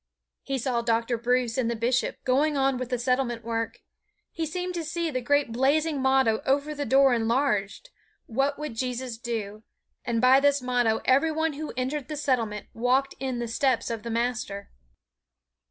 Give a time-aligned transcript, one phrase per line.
[0.41, 1.15] He saw Dr.
[1.15, 3.81] Bruce and the Bishop going on with the Settlement work.
[4.31, 7.91] He seemed to see the great blazing motto over the door enlarged,
[8.25, 9.61] "What would Jesus do?"
[10.03, 14.01] and by this motto every one who entered the Settlement walked in the steps of
[14.01, 14.71] the Master.